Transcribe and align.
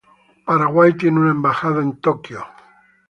Paraguay 0.47 0.97
tiene 0.97 1.19
una 1.19 1.29
embajada 1.29 1.79
en 1.79 1.97
Tokio. 2.01 2.43